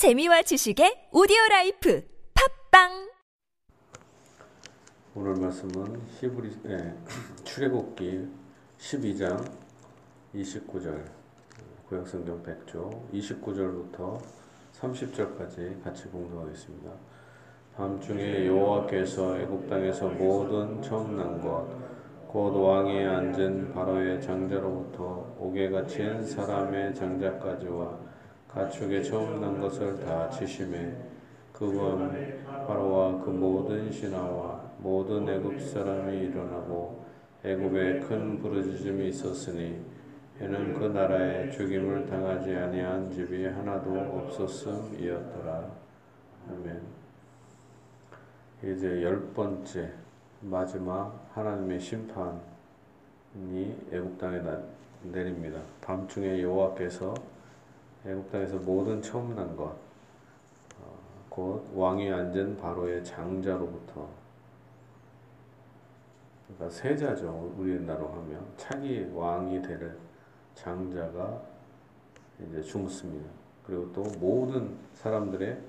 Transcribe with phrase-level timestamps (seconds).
[0.00, 2.02] 재미와 지식의 오디오 라이프
[2.72, 3.10] 팟빵
[5.14, 6.94] 오늘 말씀은 히브리 예,
[7.44, 8.26] 출애굽기
[8.78, 9.44] 12장
[10.34, 11.04] 29절
[11.86, 14.18] 구약 성경 100쪽 29절부터
[14.72, 16.90] 30절까지 같이 공부하겠습니다.
[17.76, 21.68] 밤중에 여호와께서 애굽 땅에서 모든 처음 난 것,
[22.26, 28.09] 곧 왕이 앉은 바로의 장자로부터 옥에 갇힌 사람의 장자까지와
[28.52, 30.92] 가축의 처음 난 것을 다 치심해
[31.52, 32.10] 그건
[32.66, 37.04] 바로와 그 모든 신하와 모든 애굽 사람이 일어나고
[37.44, 39.80] 애굽에 큰 부르짖음이 있었으니
[40.40, 45.70] 이는 그 나라에 죽임을 당하지 아니한 집이 하나도 없었음이었더라.
[46.50, 46.80] 아멘.
[48.64, 49.92] 이제 열 번째
[50.40, 52.34] 마지막 하나님의 심판이
[53.92, 54.40] 애굽 땅에
[55.04, 55.60] 내립니다.
[55.82, 57.14] 밤중에 여호와께서
[58.06, 64.08] 애국 땅에서 모든 처음 난 것, 어, 곧 왕이 앉은 바로의 장자로부터
[66.46, 67.54] 그러니까 세자죠.
[67.56, 69.96] 우리나라로 하면 차기 왕이 될
[70.54, 71.40] 장자가
[72.40, 73.28] 이제 죽습니다.
[73.66, 75.60] 그리고 또 모든 사람들의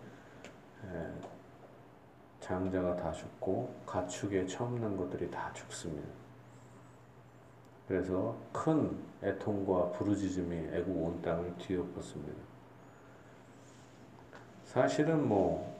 [2.39, 6.07] 장자가 다 죽고 가축에 처음 난 것들이 다 죽습니다.
[7.87, 12.33] 그래서 큰 애통과 부르짖음이 애국 온 땅을 뒤엎었습니다.
[14.65, 15.75] 사실은 뭐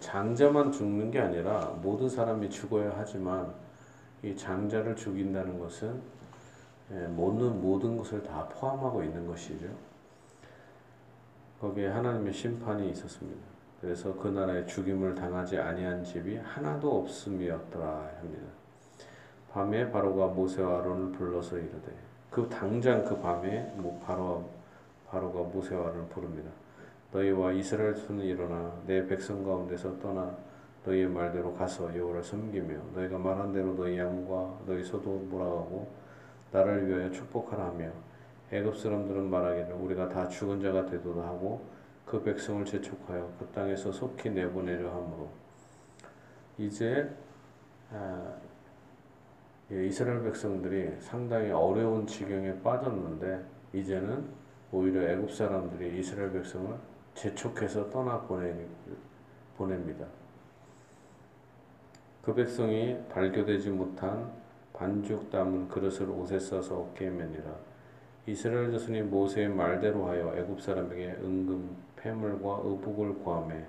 [0.00, 3.52] 장자만 죽는 게 아니라 모든 사람이 죽어야 하지만
[4.22, 6.00] 이 장자를 죽인다는 것은
[7.10, 9.66] 모든 모든 것을 다 포함하고 있는 것이죠.
[11.60, 13.40] 거기에 하나님의 심판이 있었습니다.
[13.80, 18.57] 그래서 그 나라에 죽임을 당하지 아니한 집이 하나도 없음이었더라 합니다.
[19.52, 21.92] 밤에 바로가 모세와 아론을 불러서 이르되
[22.30, 24.48] 그 당장 그 밤에 뭐 바로
[25.08, 26.50] 바로가 모세와 아론을 부릅니다.
[27.12, 30.36] 너희와 이스라엘 손은 일어나 내 백성 가운데서 떠나
[30.84, 35.90] 너희의 말대로 가서 여호와를 섬기며 너희가 말한 대로 너희 양과 너희 소도 몰아가고
[36.52, 37.90] 나를 위하여 축복하라 하며
[38.50, 41.64] 애굽 사람들은 말하기를 우리가 다 죽은 자가 되도록 하고
[42.06, 45.28] 그 백성을 재촉하여 그 땅에서 속히 내보내려 하므로
[46.56, 47.10] 이제
[47.92, 48.47] 아, 예,
[49.70, 54.24] 이스라엘 백성들이 상당히 어려운 지경에 빠졌는데 이제는
[54.72, 56.74] 오히려 애굽 사람들이 이스라엘 백성을
[57.14, 58.20] 재촉해서 떠나
[59.56, 60.06] 보냅니다.
[62.22, 64.30] 그 백성이 발교되지 못한
[64.72, 67.68] 반죽 담은 그릇을 옷에 싸서 어깨에 매니라.
[68.26, 73.64] 이스라엘 자손이 모세의 말대로 하여 애굽 사람에게 은금, 폐물과 의복을 구하매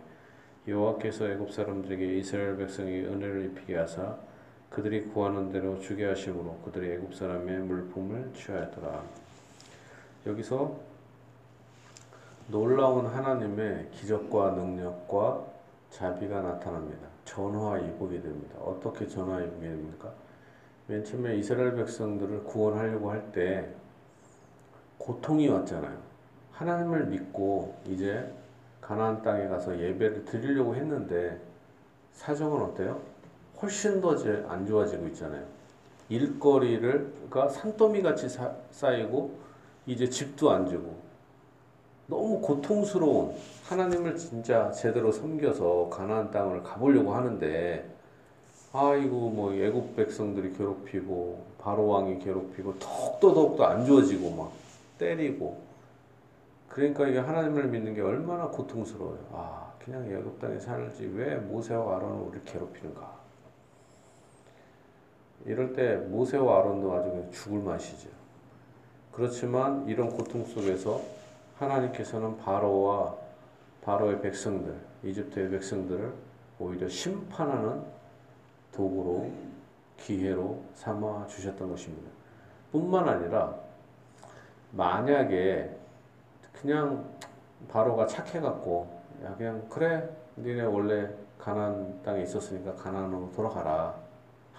[0.67, 4.17] 여호와께서 애굽 사람들에게 이스라엘 백성에게 은혜를 입히게 하사
[4.69, 9.03] 그들이 구하는 대로 주게 하심으로 그들이 애굽 사람의 물품을 취하였더라.
[10.27, 10.75] 여기서
[12.47, 15.45] 놀라운 하나님의 기적과 능력과
[15.91, 17.07] 자비가 나타납니다.
[17.25, 18.59] 전화이복이 됩니다.
[18.59, 20.11] 어떻게 전화이복이 됩니까?
[20.87, 23.69] 맨 처음에 이스라엘 백성들을 구원하려고 할 때
[24.97, 25.97] 고통이 왔잖아요.
[26.51, 28.31] 하나님을 믿고 이제
[28.81, 31.39] 가나안 땅에 가서 예배를 드리려고 했는데
[32.13, 33.01] 사정은 어때요?
[33.61, 35.45] 훨씬 더안 좋아지고 있잖아요.
[36.09, 38.27] 일거리가 산더미 같이
[38.71, 39.37] 쌓이고
[39.85, 40.97] 이제 집도 안 주고
[42.07, 47.87] 너무 고통스러운 하나님을 진짜 제대로 섬겨서 가나안 땅을 가보려고 하는데
[48.73, 54.51] 아이고 뭐 애굽 백성들이 괴롭히고 바로 왕이 괴롭히고 더욱더 더욱더 안 좋아지고 막
[54.97, 55.61] 때리고
[56.67, 59.19] 그러니까 이게 하나님을 믿는 게 얼마나 고통스러워요.
[59.33, 63.18] 아 그냥 애굽 땅에 살지 왜 모세와 아론을 우리 괴롭히는가?
[65.45, 68.09] 이럴 때 모세와 아론도 아주 죽을 맛이죠.
[69.11, 71.01] 그렇지만 이런 고통 속에서
[71.57, 73.15] 하나님께서는 바로와
[73.81, 76.13] 바로의 백성들, 이집트의 백성들을
[76.59, 77.81] 오히려 심판하는
[78.71, 79.31] 도구로
[79.97, 82.09] 기회로 삼아 주셨던 것입니다.
[82.71, 83.55] 뿐만 아니라
[84.71, 85.75] 만약에
[86.53, 87.09] 그냥
[87.69, 93.95] 바로가 착해갖고 야 그냥 그래 니네 원래 가난 땅에 있었으니까 가난으로 돌아가라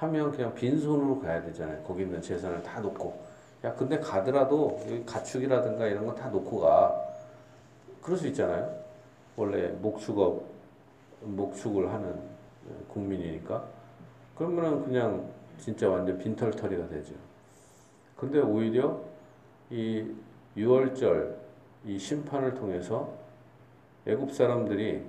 [0.01, 1.83] 하면 그냥 빈손으로 가야 되잖아요.
[1.83, 3.21] 거기 있는 재산을 다 놓고.
[3.65, 6.99] 야, 근데 가더라도 가축이라든가 이런 거 다 놓고 가.
[8.01, 8.75] 그럴 수 있잖아요.
[9.37, 10.43] 원래 목축업,
[11.21, 12.19] 목축을 하는
[12.89, 13.63] 국민이니까.
[14.35, 17.15] 그러면은 그냥 진짜 완전 빈털터리가 되죠.
[18.17, 18.99] 근데 오히려
[19.69, 20.07] 이
[20.57, 21.35] 6월절
[21.85, 23.13] 이 심판을 통해서
[24.07, 25.05] 애굽 사람들이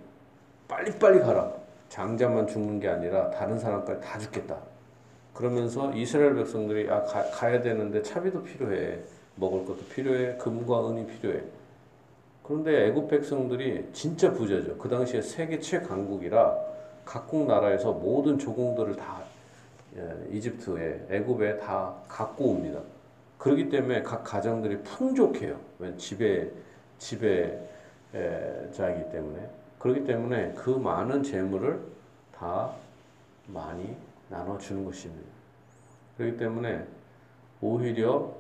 [0.68, 1.54] 빨리빨리 가라.
[1.88, 4.71] 장자만 죽는 게 아니라 다른 사람까지 다 죽겠다.
[5.34, 9.00] 그러면서 이스라엘 백성들이 아 가, 가야 되는데 차비도 필요해
[9.36, 11.42] 먹을 것도 필요해 금과 은이 필요해
[12.44, 14.78] 그런데 애굽 백성들이 진짜 부자죠.
[14.78, 16.58] 그 당시에 세계 최강국이라
[17.06, 19.22] 각국 나라에서 모든 조공들을 다
[19.98, 22.80] 예, 이집트에 애굽에 다 갖고 옵니다.
[23.38, 25.60] 그렇기 때문에 각 가정들이 풍족해요.
[25.80, 26.50] 왜 지배
[27.00, 28.12] 지배자이기
[29.12, 29.50] 때문에
[29.80, 31.80] 그렇기 때문에 그 많은 재물을
[32.38, 32.72] 다
[33.48, 33.96] 많이
[34.32, 35.30] 나눠 주는 것입니다.
[36.18, 36.88] 그렇기 때문에
[37.62, 38.34] 오히려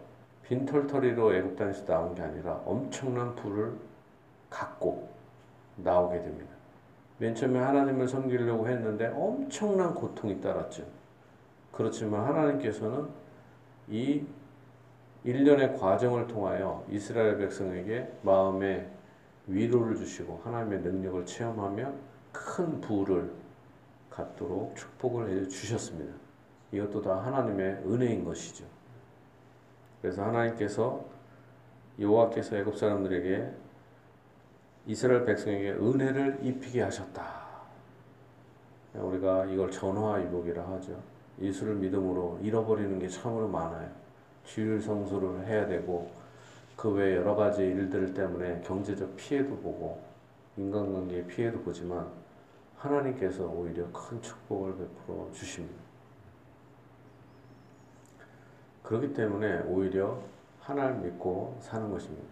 [0.47, 3.73] 빈털터리로 애굽 땅에서 나온 게 아니라 엄청난 부를
[4.49, 5.09] 갖고
[5.75, 6.51] 나오게 됩니다.
[7.19, 10.83] 맨 처음에 하나님을 섬기려고 했는데 엄청난 고통이 따랐죠.
[11.71, 13.07] 그렇지만 하나님께서는
[13.89, 14.25] 이
[15.23, 18.89] 일련의 과정을 통하여 이스라엘 백성에게 마음의
[19.47, 21.93] 위로를 주시고 하나님의 능력을 체험하며
[22.31, 23.31] 큰 부를
[24.11, 26.13] 갖도록 축복을 해 주셨습니다.
[26.71, 28.65] 이것도 다 하나님의 은혜인 것이죠.
[30.01, 31.03] 그래서 하나님께서
[31.99, 33.51] 여호와께서 애굽 사람들에게
[34.87, 37.41] 이스라엘 백성에게 은혜를 입히게 하셨다.
[38.93, 41.01] 우리가 이걸 전화위복이라 하죠.
[41.39, 43.89] 예수를 믿음으로 잃어버리는 게 참으로 많아요.
[44.43, 46.11] 주일 성수를 해야 되고
[46.75, 50.01] 그 외 여러 가지 일들 때문에 경제적 피해도 보고
[50.57, 52.07] 인간관계의 피해도 보지만
[52.81, 55.81] 하나님께서 오히려 큰 축복을 베풀어 주십니다.
[58.83, 60.19] 그렇기 때문에 오히려
[60.59, 62.27] 하나를 믿고 사는 것입니다.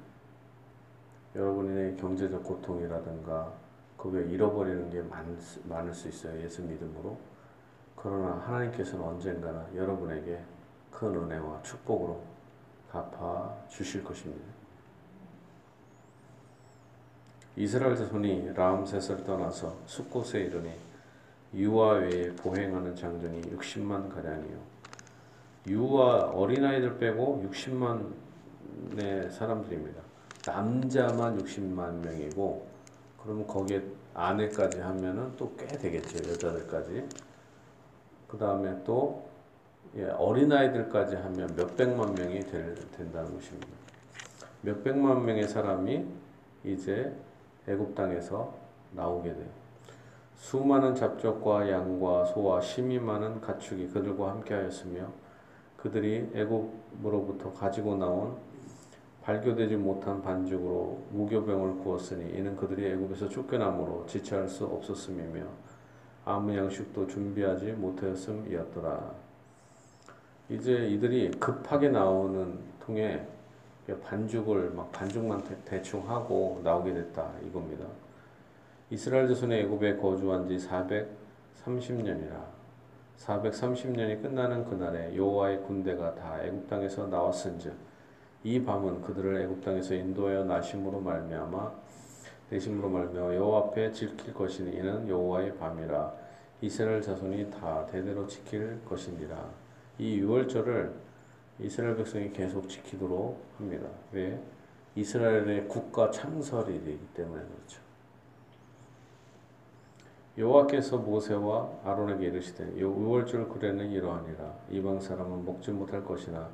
[1.36, 3.54] 여러분의 경제적 고통이라든가
[3.96, 6.42] 그외 잃어버리는 게 많, 많을 수 있어요.
[6.42, 7.18] 예수 믿음으로.
[7.96, 10.42] 그러나 하나님께서는 언젠가나 여러분에게
[10.90, 12.24] 큰 은혜와 축복으로
[12.90, 14.58] 갚아 주실 것입니다.
[17.59, 20.71] 이스라엘 자손이 라암셋을 떠나서 숫곳에 이르니
[21.53, 24.57] 유아 외에 보행하는 장정이 60만 가량이요.
[25.67, 30.01] 유아 어린아이들 빼고 60만의 사람들입니다.
[30.47, 32.65] 남자만 60만 명이고
[33.21, 33.83] 그러면 거기에
[34.13, 36.31] 아내까지 하면은 또 꽤 되겠죠.
[36.31, 37.09] 여자들까지.
[38.29, 39.27] 그 다음에 또
[39.97, 43.67] 예, 어린아이들까지 하면 몇백만 명이 될, 된다는 것입니다.
[44.62, 46.05] 몇백만 명의 사람이
[46.63, 47.13] 이제
[47.69, 48.54] 애굽 땅에서
[48.92, 49.48] 나오게 돼요.
[50.36, 55.07] 수많은 잡족과 양과 소와 심이 많은 가축이 그들과 함께하였으며
[55.77, 58.36] 그들이 애굽으로부터 가지고 나온
[59.21, 65.45] 발교되지 못한 반죽으로 무교병을 구웠으니 이는 그들이 애굽에서 쫓겨남으로 지체할 수 없었음이며
[66.25, 69.12] 아무 양식도 준비하지 못하였음이었더라.
[70.50, 73.25] 이제 이들이 급하게 나오는 통에
[73.97, 77.86] 반죽을 막 반죽만 대 충 하고 나오게 됐다 이겁니다.
[78.89, 82.59] 이스라엘 자손의 애굽에 거주한 지 430년이라
[83.18, 87.74] 430년이 끝나는 그날에 여호와의 군대가 다 애굽 땅에서 나왔은즉
[88.44, 91.71] 이 밤은 그들을 애굽 땅에서 인도하여 나심으로 말미암아
[92.50, 96.13] 내심으로 말미암아 여호와 앞에 지킬 것이니 이는 여호와의 밤이라
[96.62, 99.38] 이스라엘 자손이 다 대대로 지킬 것이니라
[99.97, 101.08] 이 유월절을
[101.59, 103.88] 이스라엘 백성이 계속 지키도록 합니다.
[104.11, 104.41] 왜?
[104.95, 107.81] 이스라엘의 국가 창설이 되기 때문에 그렇죠.
[110.38, 116.50] 여호와께서 모세와 아론에게 이르시되 유월절 그레는 이러하니라 이방 사람은 먹지 못할 것이나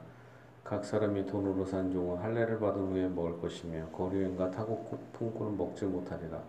[0.64, 6.42] 각 사람이 돈으로 산 종은 할례를 받은 후에 먹을 것이며 거류인과 타고 품고는 먹지 못하리라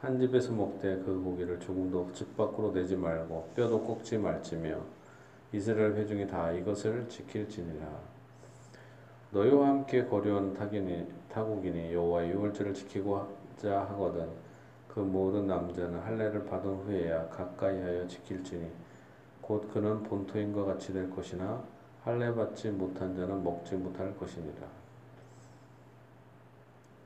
[0.00, 4.80] 한 집에서 먹되 그 고기를 조금도 집 밖으로 내지 말고 뼈도 꺾지 말지며
[5.56, 7.86] 이스라엘 회중이 다 이것을 지킬지니라.
[9.30, 14.28] 너희와 함께 거류한 타기니, 타국이니 여호와 유월절을 지키고자 하거든
[14.86, 18.70] 그 모든 남자는 할례를 받은 후에야 가까이하여 지킬지니
[19.40, 21.62] 곧 그는 본토인과 같이 될 것이나
[22.04, 24.66] 할례 받지 못한 자는 먹지 못할 것이니라.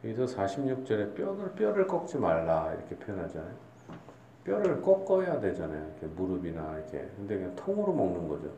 [0.03, 3.70] 여기서 46절에 뼈를 뼈를 꺾지 말라 이렇게 표현하잖아요.
[4.45, 5.87] 뼈를 꺾어야 되잖아요.
[5.91, 6.99] 이렇게 무릎이나 이렇게.
[7.17, 8.51] 근데 그냥 통으로 먹는 거죠.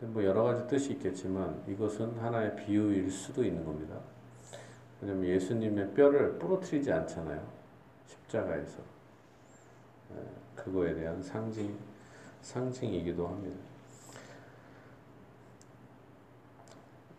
[0.00, 3.96] 뭐 여러 가지 뜻이 있겠지만 이것은 하나의 비유일 수도 있는 겁니다.
[5.00, 7.42] 왜냐면 예수님의 뼈를 부러뜨리지 않잖아요.
[8.06, 8.78] 십자가에서.
[10.14, 10.20] 예,
[10.54, 11.76] 그거에 대한 상징,
[12.42, 13.56] 상징이기도 합니다.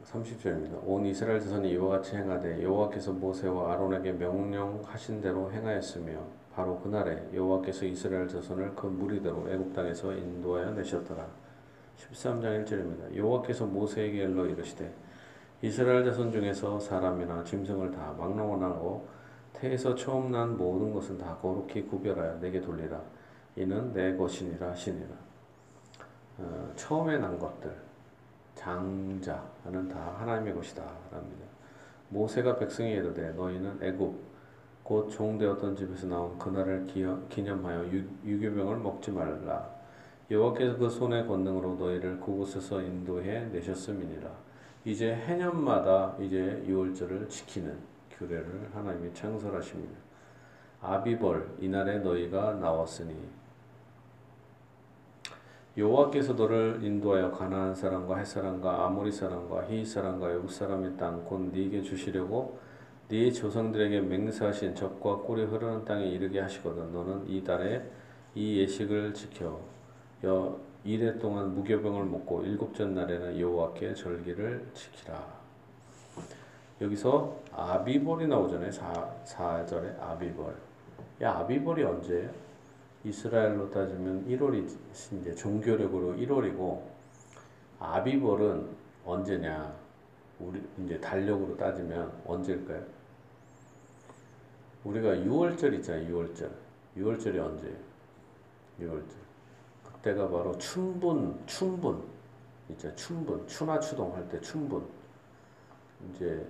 [0.05, 0.79] 30절입니다.
[0.85, 6.19] 온 이스라엘 자손이 이와 같이 행하되 여호와께서 모세와 아론에게 명령하신 대로 행하였으며
[6.57, 11.23] 바로 그날에 여호와께서 이스라엘 자손을 그 무리대로 애굽 땅에서 인도하여 내셨더라.
[11.99, 13.15] 13장 1절입니다.
[13.15, 14.91] 여호와께서 모세에게 일러 이르시되
[15.61, 19.07] 이스라엘 자손 중에서 사람이나 짐승을 다 막론하고
[19.53, 22.99] 태에서 처음 난 모든 것은 다 거룩히 구별하여 내게 돌리라.
[23.55, 25.09] 이는 내 것이니라 하시니라.
[26.39, 27.71] 어, 처음에 난 것들
[28.55, 30.81] 장자는 다 하나님의 것이다.
[31.11, 31.45] 랍니다.
[32.09, 34.36] 모세가 백성에게 이르되 너희는 애굽
[34.87, 36.87] 곧 종되었던 집에서 나온 그날을
[37.27, 39.69] 기념하여 유, 유교병을 먹지 말라.
[40.31, 44.29] 여호와께서 그 손의 권능으로 너희를 그곳에서 인도해 내셨음이니라.
[44.85, 47.77] 이제 해년마다 이제 유월절을 지키는
[48.11, 49.93] 규례를 하나님이 창설하십니다.
[50.81, 53.13] 아비벌 이날에 너희가 나왔으니
[55.77, 61.81] 여호와께서 너를 인도하여 가나안 사람과 헷 사람과 아모리 사람과 히이 사람과 여부 사람의 땅곧 네게
[61.81, 62.57] 주시려고
[63.09, 67.81] 네 조상들에게 맹세하신 적과 꿀이 흐르는 땅에 이르게 하시거든 너는 이 달에
[68.35, 69.61] 이 예식을 지켜
[70.25, 75.25] 여 이래 동안 무교병을 먹고 일곱째 날에는 여호와께 절기를 지키라.
[76.81, 78.71] 여기서 아비벌이 나오잖아요.
[78.71, 80.53] 4, 4절에 아비벌.
[81.21, 82.29] 야, 아비벌이 언제예요?
[83.05, 84.67] 이스라엘로 따지면 1월이
[85.21, 86.81] 이제 종교력으로 1월이고
[87.79, 88.67] 아비벌은
[89.05, 89.73] 언제냐?
[90.39, 92.96] 우리 이제 달력으로 따지면 언제일까요?
[94.87, 96.07] 우리가 6월절 있잖아요.
[96.07, 96.49] 6월절.
[96.97, 97.77] 6월절이 언제예요?
[98.79, 99.15] 6월절.
[99.83, 102.01] 그때가 바로 춘분, 춘분.
[102.69, 102.95] 있잖아요.
[102.95, 103.47] 춘분.
[103.47, 104.85] 추나 추동 할 때 춘분.
[106.09, 106.45] 이제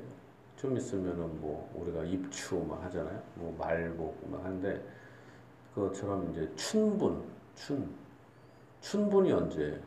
[0.56, 3.22] 좀 있으면은 뭐 우리가 입추 막 하잖아요.
[3.36, 4.84] 뭐 말복 막 하는데
[5.74, 7.24] 그것처럼 이제 춘분,
[7.56, 7.96] 춘,
[8.82, 9.80] 춘분이 언제예요?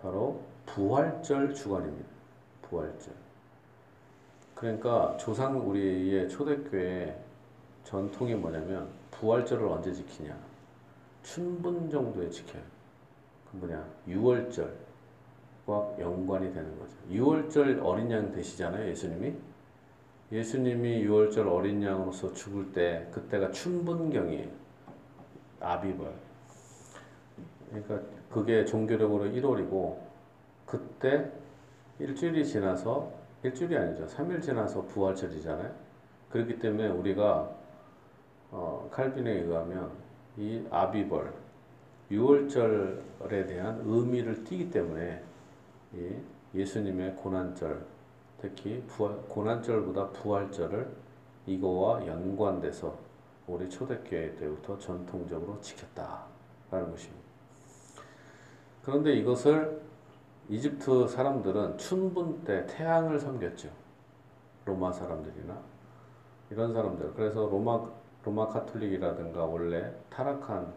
[0.00, 2.08] 바로 부활절 주간입니다.
[2.62, 3.12] 부활절.
[4.60, 7.18] 그러니까 조상 우리의 초대교회
[7.84, 10.36] 전통이 뭐냐면 부활절을 언제 지키냐?
[11.22, 12.62] 춘분 정도에 지켜요.
[13.50, 13.82] 그 뭐냐?
[14.06, 16.94] 6월절과 연관이 되는 거죠.
[17.10, 19.34] 6월절 어린 양 되시잖아요, 예수님이.
[20.30, 24.50] 예수님이 6월절 어린 양으로서 죽을 때 그때가 춘분경이에요.
[25.60, 26.12] 아비벌.
[27.70, 28.00] 그러니까
[28.30, 29.96] 그게 종교력으로 1월이고
[30.66, 31.32] 그때
[31.98, 34.06] 일주일이 지나서 일주일이 아니죠.
[34.06, 35.74] 3일 지나서 부활절이잖아요.
[36.30, 37.50] 그렇기 때문에 우리가
[38.50, 39.90] 어, 칼빈에 의하면
[40.36, 41.32] 이 아비벌
[42.10, 45.22] 6월절에 대한 의미를 띠기 때문에
[45.94, 46.16] 이
[46.54, 47.86] 예수님의 고난절
[48.40, 50.88] 특히 부활, 고난절보다 부활절을
[51.46, 52.98] 이거와 연관돼서
[53.46, 57.20] 우리 초대교회 때부터 전통적으로 지켰다라는 것입니다.
[58.82, 59.80] 그런데 이것을
[60.50, 63.70] 이집트 사람들은 춘분 때 태양을 섬겼죠.
[64.64, 65.56] 로마 사람들이나
[66.50, 67.14] 이런 사람들.
[67.14, 67.88] 그래서 로마
[68.24, 70.74] 로마 카톨릭이라든가 원래 타락한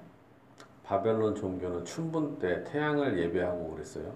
[0.84, 4.14] 바벨론 종교는 춘분 때 태양을 예배하고 그랬어요.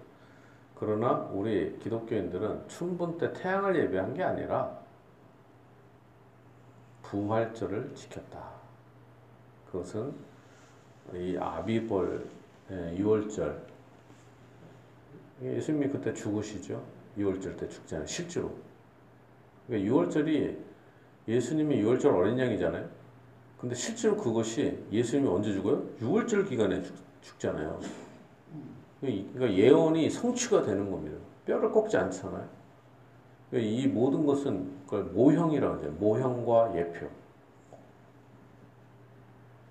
[0.75, 4.77] 그러나 우리 기독교인들은 춘분 때 태양을 예배한 게 아니라
[7.01, 8.47] 부활절을 지켰다.
[9.71, 10.13] 그것은
[11.13, 12.27] 이 아비벌
[12.69, 13.76] 6월절
[15.41, 16.81] 예수님이 그때 죽으시죠.
[17.17, 18.07] 6월절 때 죽잖아요.
[18.07, 18.51] 실제로.
[19.67, 20.57] 그러니까 6월절이
[21.27, 22.87] 예수님이 6월절 어린 양이잖아요.
[23.59, 25.83] 근데 실제로 그것이 예수님이 언제 죽어요?
[25.99, 27.79] 6월절 기간에 죽, 잖아요
[29.01, 31.17] 그러니까 예언이 성취가 되는 겁니다.
[31.45, 32.47] 뼈를 꺾지 않잖아요.
[33.49, 35.91] 그러니까 이 모든 것은 그걸 모형이라고 하죠.
[35.91, 37.07] 모형과 예표.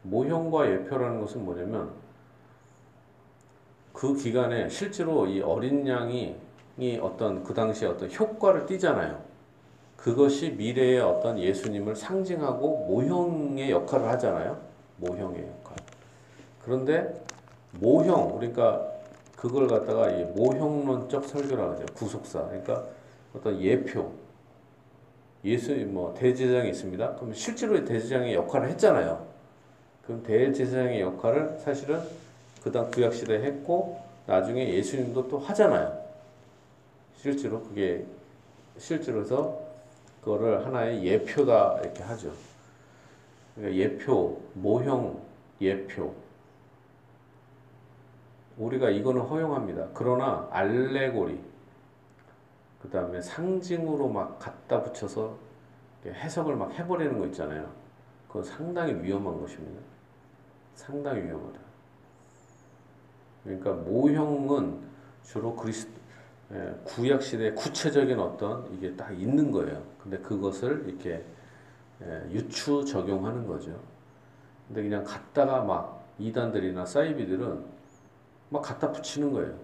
[0.02, 1.92] 모형과 예표라는 것은 뭐냐면
[3.96, 6.36] 그 기간에 실제로 이 어린 양이
[7.00, 9.18] 어떤 그 당시에 어떤 효과를 띠잖아요.
[9.96, 14.60] 그것이 미래의 어떤 예수님을 상징하고 모형의 역할을 하잖아요.
[14.98, 15.76] 모형의 역할.
[16.62, 17.24] 그런데
[17.80, 18.86] 모형, 그러니까
[19.34, 21.86] 그걸 갖다가 이 모형론적 설교라고 하죠.
[21.94, 22.44] 구속사.
[22.48, 22.84] 그러니까
[23.34, 24.12] 어떤 예표.
[25.42, 27.14] 예수, 뭐, 대제장이 있습니다.
[27.14, 29.26] 그럼 실제로 대제장의 역할을 했잖아요.
[30.04, 32.25] 그럼 대제사장의 역할을 사실은
[32.66, 36.04] 그다음 구약 시대에 했고 나중에 예수님도 또 하잖아요.
[37.14, 38.04] 실제로 그게
[38.76, 39.62] 실제로서
[40.20, 42.32] 그거를 하나의 예표다 이렇게 하죠.
[43.54, 45.22] 그러니까 예표, 모형,
[45.60, 46.12] 예표.
[48.58, 49.86] 우리가 이거는 허용합니다.
[49.94, 51.40] 그러나 알레고리,
[52.82, 55.36] 그 다음에 상징으로 막 갖다 붙여서
[56.04, 57.70] 해석을 막 해버리는 거 있잖아요.
[58.26, 59.80] 그건 상당히 위험한 것입니다.
[60.74, 61.65] 상당히 위험하다.
[63.46, 64.80] 그러니까 모형은
[65.24, 65.88] 주로 그리스
[66.52, 69.82] 예, 구약 시대 구체적인 어떤 이게 딱 있는 거예요.
[70.02, 71.24] 근데 그것을 이렇게
[72.02, 73.80] 예, 유추 적용하는 거죠.
[74.68, 77.64] 근데 그냥 갖다가 막 이단들이나 사이비들은
[78.50, 79.56] 막 갖다 붙이는 거예요.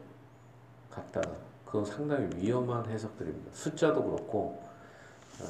[0.90, 1.30] 갖다가
[1.66, 3.52] 그건 상당히 위험한 해석들입니다.
[3.52, 4.62] 숫자도 그렇고
[5.40, 5.44] 어,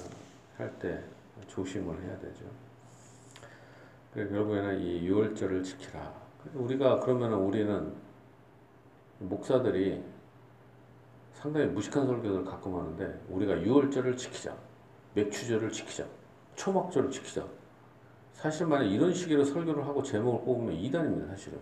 [0.56, 1.02] 할때
[1.48, 2.44] 조심을 해야 되죠.
[4.14, 6.12] 결국에는 이 유월절을 지키라.
[6.54, 7.92] 우리가 그러면 우리는
[9.28, 10.02] 목사들이
[11.32, 14.56] 상당히 무식한 설교를 가끔 하는데 우리가 유월절을 지키자,
[15.14, 16.06] 맥추절을 지키자,
[16.54, 17.46] 초막절을 지키자.
[18.32, 21.58] 사실 만약 이런 식으로 설교를 하고 제목을 뽑으면 이단입니다, 사실은.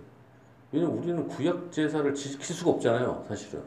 [0.73, 3.63] 왜냐면 우리는 구약 제사를 지킬 수가 없잖아요, 사실은.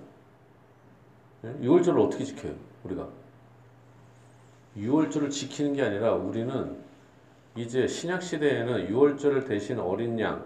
[1.46, 1.54] 예?
[1.62, 3.08] 유월절을 어떻게 지켜요, 우리가?
[4.78, 6.78] 유월절을 지키는 게 아니라 우리는
[7.56, 10.46] 이제 신약 시대에는 유월절을 대신 어린 양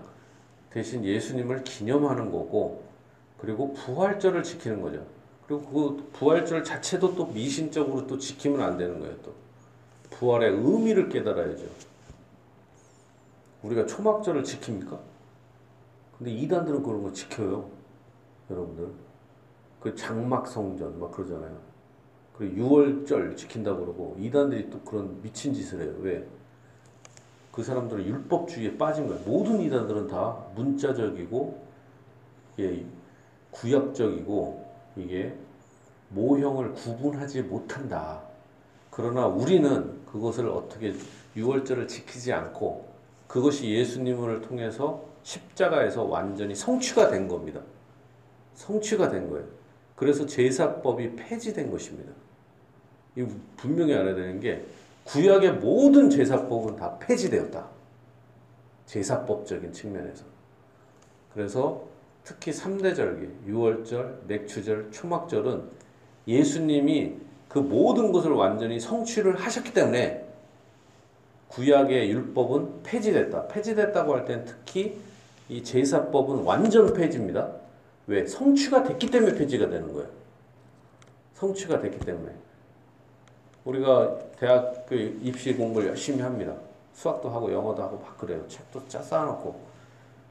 [0.70, 2.84] 대신 예수님을 기념하는 거고
[3.38, 5.06] 그리고 부활절을 지키는 거죠.
[5.48, 9.16] 그리고 그 부활절 자체도 또 미신적으로 또 지키면 안 되는 거예요.
[9.22, 9.34] 또
[10.10, 11.66] 부활의 의미를 깨달아야죠.
[13.64, 15.00] 우리가 초막절을 지킵니까?
[16.18, 17.70] 근데 이단들은 그런 거 지켜요.
[18.50, 18.90] 여러분들.
[19.80, 21.58] 그 장막 성전 막 그러잖아요.
[22.38, 25.94] 그리고 유월절 지킨다고 그러고 이단들이 또 그런 미친 짓을 해요.
[26.00, 26.28] 왜?
[27.52, 29.22] 그 사람들은 율법주의에 빠진 거예요.
[29.26, 31.68] 모든 이단들은 다 문자적이고
[32.60, 32.86] 예,
[33.52, 35.34] 구약적이고 이게
[36.10, 38.22] 모형을 구분하지 못한다.
[38.90, 40.94] 그러나 우리는 그것을 어떻게
[41.36, 42.88] 유월절을 지키지 않고
[43.28, 47.62] 그것이 예수님을 통해서 십자가에서 완전히 성취가 된 겁니다.
[48.56, 49.46] 성취가 된 거예요.
[49.96, 52.12] 그래서 제사법이 폐지된 것입니다.
[53.16, 53.26] 이
[53.58, 54.66] 분명히 알아야 되는 게
[55.04, 57.68] 구약의 모든 제사법은 다 폐지되었다.
[58.86, 60.24] 제사법적인 측면에서.
[61.34, 61.84] 그래서
[62.28, 65.64] 특히 3대 절기, 유월절, 맥추절, 초막절은
[66.28, 67.16] 예수님이
[67.48, 70.28] 그 모든 것을 완전히 성취를 하셨기 때문에
[71.48, 73.48] 구약의 율법은 폐지됐다.
[73.48, 75.00] 폐지됐다고 할 때는 특히
[75.48, 77.50] 이 제사법은 완전 폐지입니다.
[78.08, 78.26] 왜?
[78.26, 80.10] 성취가 됐기 때문에 폐지가 되는 거예요.
[81.36, 82.34] 성취가 됐기 때문에.
[83.64, 86.54] 우리가 대학교 입시 공부를 열심히 합니다.
[86.94, 88.46] 수학도 하고 영어도 하고 막 그래요.
[88.50, 89.58] 책도 짜 쌓아놓고.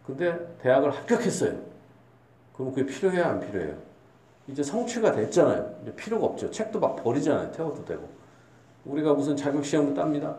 [0.06, 1.75] 근데 대학을 합격했어요.
[2.56, 3.76] 그럼 그게 필요해야 안 필요해요?
[4.48, 5.78] 이제 성취가 됐잖아요.
[5.82, 6.50] 이제 필요가 없죠.
[6.50, 7.50] 책도 막 버리잖아요.
[7.52, 8.08] 태워도 되고.
[8.84, 10.36] 우리가 무슨 자격시험을 땁니다.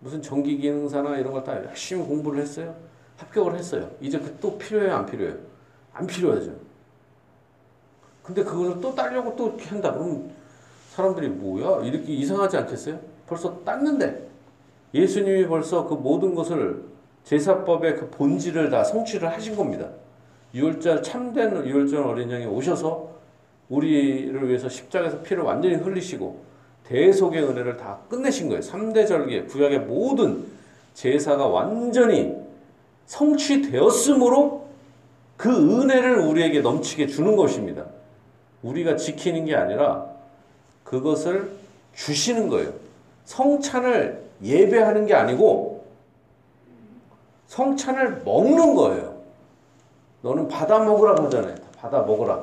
[0.00, 2.74] 무슨 전기기능사나 이런 걸 다 열심히 공부를 했어요.
[3.16, 3.90] 합격을 했어요.
[4.00, 4.94] 이제 그 또 필요해요?
[4.94, 5.36] 안 필요해요?
[5.92, 6.52] 안 필요하죠.
[8.22, 9.92] 근데 그것을 또 따려고 또 한다.
[9.92, 10.30] 그럼
[10.90, 11.84] 사람들이 뭐야?
[11.84, 12.98] 이렇게 이상하지 않겠어요?
[13.26, 14.28] 벌써 땄는데
[14.94, 16.84] 예수님이 벌써 그 모든 것을
[17.24, 19.88] 제사법의 그 본질을 다 성취를 하신 겁니다.
[20.54, 23.12] 유월절 참된 유월절 어린 양이 오셔서
[23.68, 26.44] 우리를 위해서 십자가에서 피를 완전히 흘리시고
[26.84, 28.60] 대속의 은혜를 다 끝내신 거예요.
[28.60, 30.44] 3대 절기 구약의 모든
[30.94, 32.36] 제사가 완전히
[33.06, 34.68] 성취되었으므로
[35.36, 37.86] 그 은혜를 우리에게 넘치게 주는 것입니다.
[38.62, 40.06] 우리가 지키는 게 아니라
[40.84, 41.50] 그것을
[41.94, 42.72] 주시는 거예요.
[43.24, 45.86] 성찬을 예배하는 게 아니고
[47.46, 49.13] 성찬을 먹는 거예요.
[50.24, 51.54] 너는 받아 먹으라 하잖아요.
[51.76, 52.42] 받아 먹으라.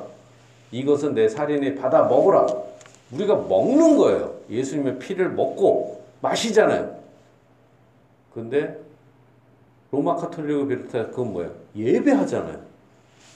[0.70, 2.46] 이것은 내 살인이 받아 먹으라.
[3.10, 4.34] 우리가 먹는 거예요.
[4.48, 6.96] 예수님의 피를 먹고 마시잖아요.
[8.32, 8.78] 근데
[9.90, 11.50] 로마 카톨릭을 비롯해 그건 뭐예요?
[11.74, 12.60] 예배하잖아요.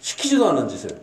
[0.01, 0.97] 시키지도 않은 짓을.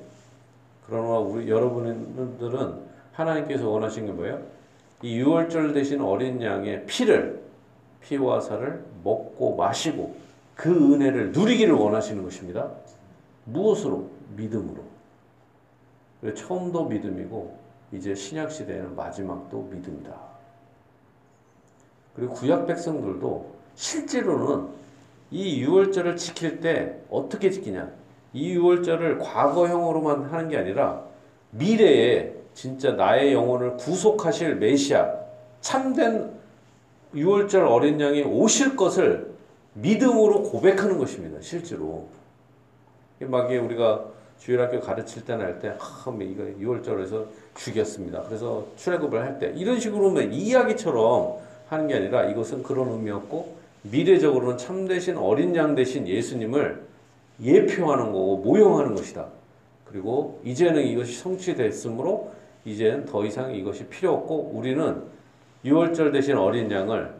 [0.88, 2.75] 그러나 우리 여러분들은
[3.12, 4.41] 하나님께서 원하신 게 뭐예요?
[5.01, 7.43] 이 유월절 대신 어린 양의 피를
[8.01, 10.15] 피와 살을 먹고 마시고
[10.56, 12.71] 그 은혜를 누리기를 원하시는 것입니다.
[13.45, 14.10] 무엇으로?
[14.36, 14.84] 믿음으로.
[16.36, 17.58] 처음도 믿음이고
[17.91, 20.13] 이제 신약 시대에는 마지막도 믿음이다.
[22.15, 24.67] 그리고 구약 백성들도 실제로는
[25.32, 27.91] 이 유월절을 지킬 때 어떻게 지키냐?
[28.34, 31.03] 이 유월절을 과거형으로만 하는 게 아니라
[31.51, 35.12] 미래에 진짜 나의 영혼을 구속하실 메시아
[35.62, 36.32] 참된
[37.15, 39.34] 유월절 어린 양이 오실 것을
[39.73, 41.39] 믿음으로 고백하는 것입니다.
[41.41, 42.08] 실제로.
[43.19, 44.06] 막 우리가
[44.39, 48.23] 주일학교 가르칠 때나 할 때, 아, 뭐 이거 유월절에서 죽였습니다.
[48.23, 51.38] 그래서 출애굽을 할 때, 이런 식으로 이야기처럼
[51.69, 56.84] 하는 게 아니라 이것은 그런 의미였고, 미래적으로는 참되신 어린 양 대신 예수님을
[57.41, 59.28] 예표하는 거고, 모형하는 것이다.
[59.86, 62.32] 그리고 이제는 이것이 성취됐으므로
[62.65, 65.04] 이제는 더 이상 이것이 필요 없고 우리는
[65.63, 67.13] 유월절 대신 어린 양을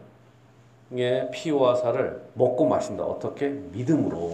[0.92, 3.04] 의 피와 살을 먹고 마신다.
[3.04, 3.48] 어떻게?
[3.48, 4.32] 믿음으로.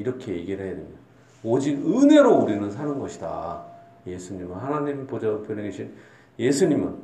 [0.00, 0.98] 이렇게 얘기를 해야 됩니다.
[1.44, 3.64] 오직 은혜로 우리는 사는 것이다.
[4.06, 5.94] 예수님은 하나님 보좌 우편에 계신
[6.38, 6.96] 예수님은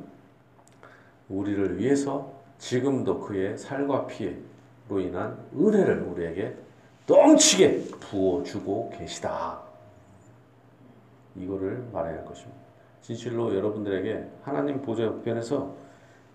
[1.29, 6.55] 우리를 위해서 지금도 그의 살과 피로 인한 은혜를 우리에게
[7.05, 9.61] 넘치게 부어주고 계시다.
[11.35, 12.57] 이거를 말해야 할 것입니다.
[13.01, 15.75] 진실로 여러분들에게 하나님 보좌 우편에서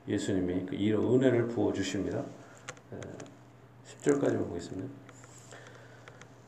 [0.06, 2.22] 예수님이 그 이런 은혜를 부어 주십니다.
[3.84, 5.01] 10절까지 보겠습니다.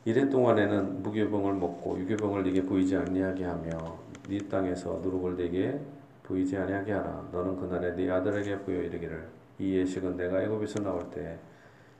[0.07, 3.97] 이래 동안에는 무교병을 먹고 유교병을 네게 보이지 아니하게 하며
[4.29, 5.81] 네 땅에서 누룩을 네게
[6.21, 7.27] 보이지 아니하게 하라.
[7.31, 11.39] 너는 그날에 네 아들에게 보여 이르기를 이 예식은 내가 애굽에서 나올 때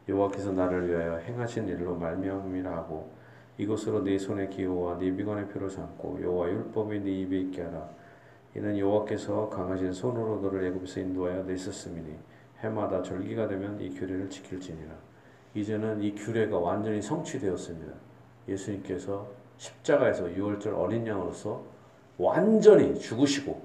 [0.07, 3.11] 여호와께서 나를 위하여 행하신 일로 말미암음이라 하고
[3.57, 7.89] 이것으로 네 손의 기호와 네 비관의 표를 삼고 여호와 율법이 네 입에 있게 하라.
[8.55, 12.13] 이는 여호와께서 강하신 손으로 너를 애굽에서 인도하여 내셨음이니
[12.59, 14.93] 해마다 절기가 되면 이 규례를 지킬지니라
[15.55, 17.93] 이제는 이 규례가 완전히 성취되었습니다.
[18.47, 21.63] 예수님께서 십자가에서 6월절 어린 양으로서
[22.17, 23.61] 완전히 죽으시고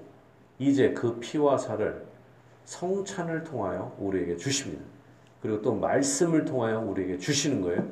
[0.57, 2.05] 이제 그 피와 살을
[2.63, 4.83] 성찬을 통하여 우리에게 주십니다.
[5.41, 7.87] 그리고 또 말씀을 통하여 우리에게 주시는 거예요.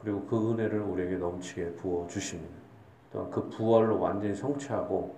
[0.00, 2.54] 그리고 그 은혜를 우리에게 넘치게 부어 주십니다.
[3.12, 5.16] 또한 그 부활로 완전히 성취하고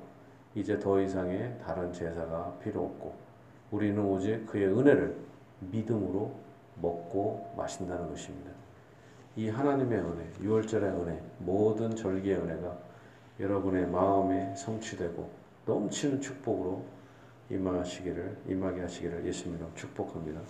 [0.54, 3.27] 이제 더 이상의 다른 제사가 필요 없고
[3.70, 5.16] 우리는 오직 그의 은혜를
[5.60, 6.34] 믿음으로
[6.80, 8.50] 먹고 마신다는 것입니다.
[9.36, 12.76] 이 하나님의 은혜, 6월절의 은혜, 모든 절기의 은혜가
[13.40, 15.30] 여러분의 마음에 성취되고
[15.66, 16.84] 넘치는 축복으로
[17.50, 20.40] 임하시기를 임하게 하시기를 예수님으로 축복합니다.